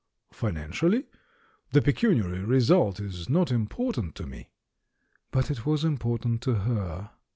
[0.33, 1.05] "Financially?
[1.73, 4.49] The pecuniary result is not im portant to me."
[5.29, 7.11] But it was important to her.